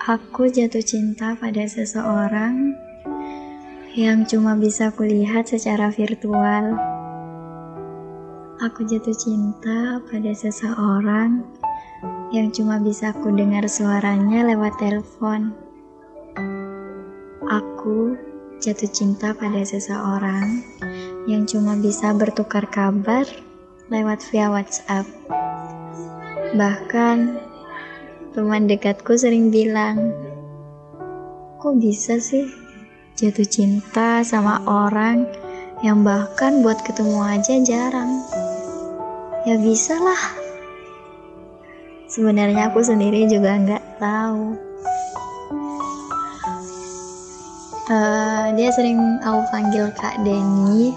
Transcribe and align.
Aku 0.00 0.48
jatuh 0.48 0.80
cinta 0.80 1.36
pada 1.36 1.68
seseorang 1.68 2.72
yang 3.92 4.24
cuma 4.24 4.56
bisa 4.56 4.88
kulihat 4.96 5.44
secara 5.44 5.92
virtual. 5.92 6.72
Aku 8.64 8.80
jatuh 8.88 9.12
cinta 9.12 10.00
pada 10.08 10.32
seseorang 10.32 11.44
yang 12.32 12.48
cuma 12.48 12.80
bisa 12.80 13.12
ku 13.12 13.28
dengar 13.28 13.68
suaranya 13.68 14.48
lewat 14.48 14.80
telepon. 14.80 15.52
Aku 17.44 18.16
jatuh 18.56 18.88
cinta 18.88 19.36
pada 19.36 19.60
seseorang 19.68 20.64
yang 21.28 21.44
cuma 21.44 21.76
bisa 21.76 22.16
bertukar 22.16 22.64
kabar 22.72 23.28
lewat 23.92 24.24
via 24.32 24.48
WhatsApp. 24.48 25.04
Bahkan 26.56 27.49
Teman 28.30 28.70
dekatku 28.70 29.18
sering 29.18 29.50
bilang, 29.50 30.14
kok 31.58 31.74
bisa 31.82 32.22
sih 32.22 32.46
jatuh 33.18 33.42
cinta 33.42 34.22
sama 34.22 34.62
orang 34.70 35.26
yang 35.82 36.06
bahkan 36.06 36.62
buat 36.62 36.78
ketemu 36.86 37.18
aja 37.26 37.58
jarang? 37.58 38.22
Ya 39.42 39.58
bisa 39.58 39.98
lah. 39.98 40.22
Sebenarnya 42.06 42.70
aku 42.70 42.86
sendiri 42.86 43.26
juga 43.26 43.58
nggak 43.58 43.98
tahu. 43.98 44.54
Uh, 47.90 48.54
dia 48.54 48.70
sering 48.70 49.18
aku 49.26 49.42
panggil 49.50 49.90
Kak 49.98 50.22
Denny. 50.22 50.94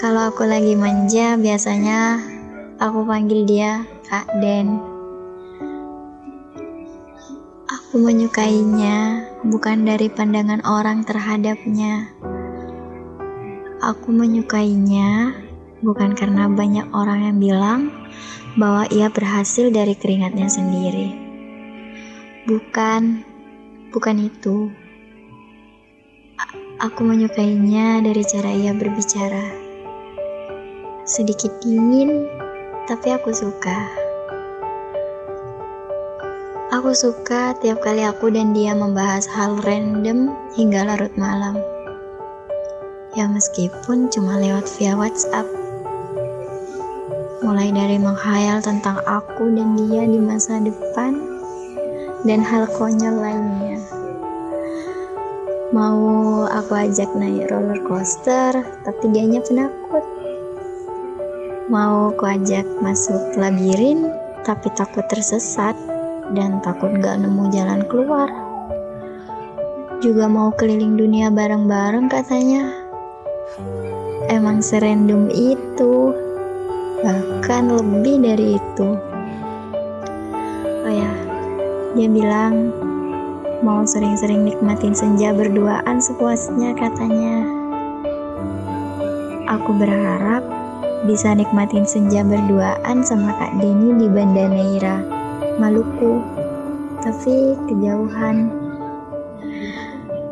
Kalau 0.00 0.32
aku 0.32 0.48
lagi 0.48 0.72
manja, 0.72 1.36
biasanya 1.36 2.16
aku 2.80 3.04
panggil 3.04 3.44
dia 3.44 3.84
Kak 4.08 4.40
Den. 4.40 4.91
Aku 7.70 8.02
menyukainya 8.02 9.22
bukan 9.46 9.86
dari 9.86 10.10
pandangan 10.10 10.66
orang 10.66 11.06
terhadapnya. 11.06 12.10
Aku 13.78 14.10
menyukainya 14.10 15.30
bukan 15.78 16.18
karena 16.18 16.50
banyak 16.50 16.90
orang 16.90 17.22
yang 17.22 17.38
bilang 17.38 17.80
bahwa 18.58 18.90
ia 18.90 19.06
berhasil 19.06 19.70
dari 19.70 19.94
keringatnya 19.94 20.50
sendiri. 20.50 21.14
Bukan, 22.50 23.22
bukan 23.94 24.16
itu. 24.26 24.66
Aku 26.82 27.06
menyukainya 27.06 28.02
dari 28.02 28.26
cara 28.26 28.50
ia 28.50 28.74
berbicara. 28.74 29.54
Sedikit 31.06 31.62
dingin, 31.62 32.26
tapi 32.90 33.14
aku 33.14 33.30
suka. 33.30 34.01
Aku 36.72 36.96
suka 36.96 37.52
tiap 37.60 37.84
kali 37.84 38.00
aku 38.00 38.32
dan 38.32 38.56
dia 38.56 38.72
membahas 38.72 39.28
hal 39.28 39.60
random 39.60 40.32
hingga 40.56 40.88
larut 40.88 41.12
malam. 41.20 41.52
Ya 43.12 43.28
meskipun 43.28 44.08
cuma 44.08 44.40
lewat 44.40 44.64
via 44.80 44.96
WhatsApp. 44.96 45.44
Mulai 47.44 47.76
dari 47.76 48.00
menghayal 48.00 48.64
tentang 48.64 49.04
aku 49.04 49.52
dan 49.52 49.76
dia 49.84 50.08
di 50.08 50.16
masa 50.16 50.64
depan 50.64 51.20
dan 52.24 52.40
hal 52.40 52.64
konyol 52.72 53.20
lainnya. 53.20 53.76
Mau 55.76 56.00
aku 56.48 56.72
ajak 56.72 57.12
naik 57.12 57.52
roller 57.52 57.84
coaster, 57.84 58.64
tapi 58.88 59.04
dianya 59.12 59.44
penakut. 59.44 60.08
Mau 61.68 62.16
aku 62.16 62.24
ajak 62.32 62.64
masuk 62.80 63.36
labirin, 63.36 64.08
tapi 64.40 64.72
takut 64.72 65.04
tersesat 65.12 65.91
dan 66.32 66.60
takut 66.64 66.92
gak 67.00 67.20
nemu 67.20 67.48
jalan 67.52 67.80
keluar. 67.88 68.28
Juga 70.02 70.26
mau 70.26 70.50
keliling 70.52 70.98
dunia 70.98 71.30
bareng-bareng 71.30 72.10
katanya. 72.10 72.66
Emang 74.26 74.58
serendum 74.64 75.30
itu, 75.30 76.10
bahkan 77.04 77.70
lebih 77.70 78.18
dari 78.18 78.58
itu. 78.58 78.88
Oh 80.82 80.92
ya, 80.92 81.12
dia 81.94 82.08
bilang 82.10 82.74
mau 83.62 83.86
sering-sering 83.86 84.42
nikmatin 84.42 84.90
senja 84.90 85.30
berduaan 85.30 86.02
sepuasnya 86.02 86.74
katanya. 86.74 87.46
Aku 89.46 89.70
berharap 89.78 90.42
bisa 91.06 91.34
nikmatin 91.34 91.86
senja 91.86 92.26
berduaan 92.26 93.06
sama 93.06 93.34
Kak 93.38 93.58
Denny 93.62 94.02
di 94.02 94.06
Banda 94.10 94.50
Neira. 94.50 95.21
Maluku, 95.62 96.18
tapi 97.06 97.54
kejauhan. 97.70 98.50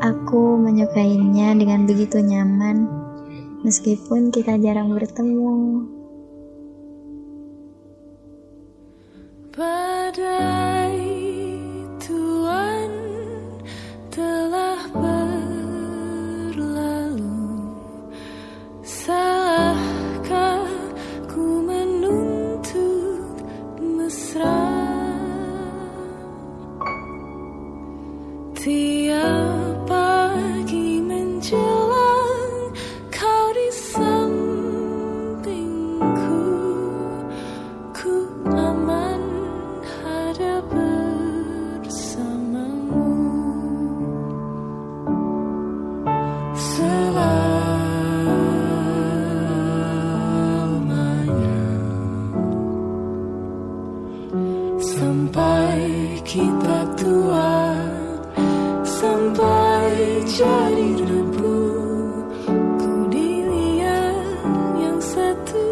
Aku 0.03 0.59
menyukainya 0.59 1.55
dengan 1.55 1.87
begitu 1.87 2.19
nyaman, 2.19 2.91
meskipun 3.63 4.35
kita 4.35 4.59
jarang 4.59 4.91
bertemu. 4.91 5.87
Badai 9.55 10.80
kita 56.31 56.87
tua 56.95 57.75
sampai 58.87 60.23
jadi 60.31 61.03
debu 61.03 61.59
ku 62.79 62.93
dilihat 63.11 64.39
yang 64.79 65.03
satu. 65.03 65.71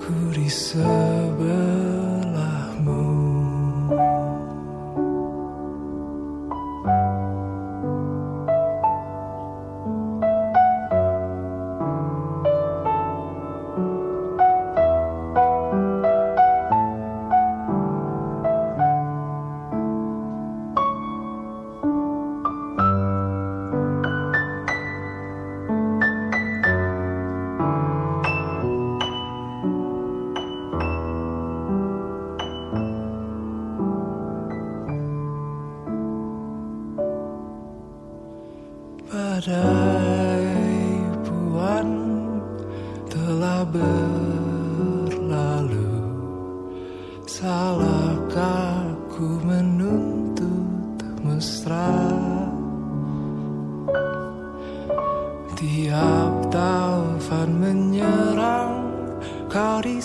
Ku 0.00 0.32
sebelahmu 0.48 1.63
Badai 39.34 40.46
puan 41.26 41.90
telah 43.10 43.66
berlalu. 43.66 45.26
Salahkah 47.26 48.94
ku 49.10 49.42
menuntut 49.42 51.02
mesra? 51.26 52.14
Tiap 55.58 56.54
taufan 56.54 57.58
menyerang 57.58 58.86
Kau 59.50 59.82
di 59.82 59.98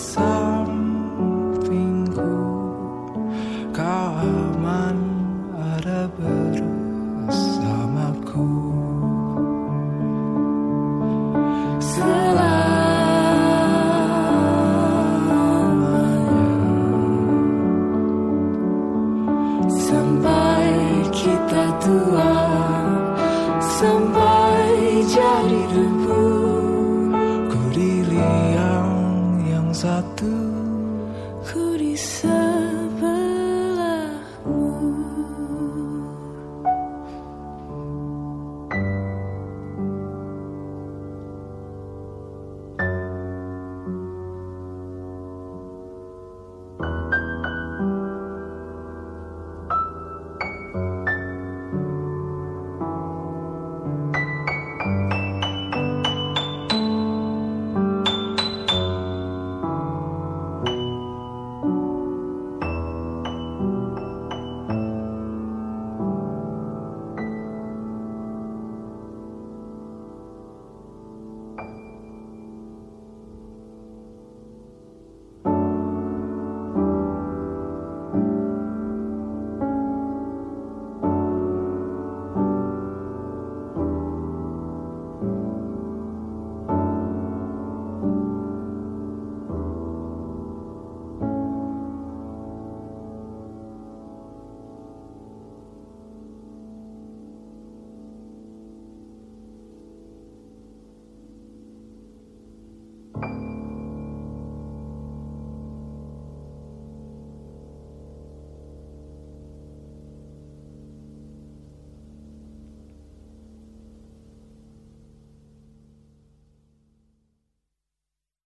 같은 30.00 31.44
그리스 31.44 32.39